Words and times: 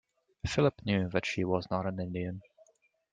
Philip 0.47 0.83
knew 0.83 1.09
that 1.09 1.27
she 1.27 1.43
was 1.43 1.69
not 1.69 1.85
an 1.85 1.99
Indian. 1.99 2.41